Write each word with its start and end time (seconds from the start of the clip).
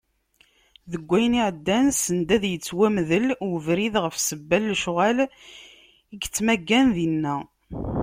Deg 0.91 1.03
wayen 1.07 1.39
iɛeddan, 1.39 1.87
send 2.03 2.27
ad 2.35 2.43
yettwamdel 2.47 3.25
ubrid 3.49 3.95
ɣef 4.03 4.15
sebba 4.27 4.57
n 4.61 4.69
lecɣal 4.73 5.17
i 6.13 6.15
yettmaggan 6.21 6.87
dinna. 6.95 7.35